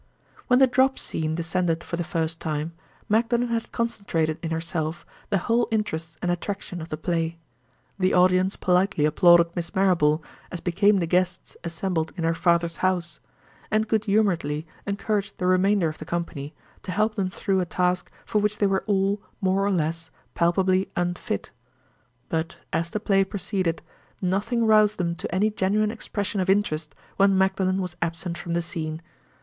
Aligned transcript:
When 0.47 0.57
the 0.57 0.65
drop 0.65 0.97
scene 0.97 1.35
descended 1.35 1.83
for 1.83 1.95
the 1.95 2.03
first 2.03 2.39
time, 2.39 2.73
Magdalen 3.07 3.49
had 3.49 3.71
concentrated 3.71 4.39
in 4.41 4.49
herself 4.49 5.05
the 5.29 5.37
whole 5.37 5.67
interest 5.69 6.17
and 6.23 6.31
attraction 6.31 6.81
of 6.81 6.89
the 6.89 6.97
play. 6.97 7.37
The 7.99 8.11
audience 8.11 8.55
politely 8.55 9.05
applauded 9.05 9.55
Miss 9.55 9.75
Marrable, 9.75 10.23
as 10.51 10.59
became 10.59 10.97
the 10.97 11.05
guests 11.05 11.55
assembled 11.63 12.13
in 12.17 12.23
her 12.23 12.33
father's 12.33 12.77
house: 12.77 13.19
and 13.69 13.87
good 13.87 14.05
humoredly 14.05 14.65
encouraged 14.87 15.37
the 15.37 15.45
remainder 15.45 15.89
of 15.89 15.99
the 15.99 16.05
company, 16.05 16.55
to 16.81 16.91
help 16.91 17.13
them 17.13 17.29
through 17.29 17.59
a 17.59 17.65
task 17.67 18.11
for 18.25 18.39
which 18.41 18.57
they 18.57 18.65
were 18.65 18.83
all, 18.87 19.21
more 19.39 19.63
or 19.63 19.69
less, 19.69 20.09
palpably 20.33 20.89
unfit. 20.95 21.51
But, 22.27 22.55
as 22.73 22.89
the 22.89 22.99
play 22.99 23.23
proceeded, 23.23 23.83
nothing 24.19 24.65
roused 24.65 24.97
them 24.97 25.13
to 25.17 25.31
any 25.35 25.51
genuine 25.51 25.91
expression 25.91 26.41
of 26.41 26.49
interest 26.49 26.95
when 27.17 27.37
Magdalen 27.37 27.79
was 27.79 27.95
absent 28.01 28.35
from 28.39 28.53
the 28.55 28.63
scene. 28.63 29.03